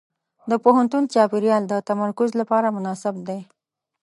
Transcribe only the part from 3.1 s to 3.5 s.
دی.